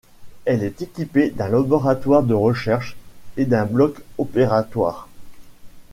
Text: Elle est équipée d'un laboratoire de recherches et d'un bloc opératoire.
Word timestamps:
Elle 0.45 0.63
est 0.63 0.81
équipée 0.81 1.29
d'un 1.29 1.47
laboratoire 1.47 2.23
de 2.23 2.33
recherches 2.33 2.97
et 3.37 3.45
d'un 3.45 3.65
bloc 3.65 3.99
opératoire. 4.17 5.07